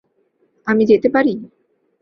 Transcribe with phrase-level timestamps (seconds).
[0.67, 1.33] আমি যেতে পারি?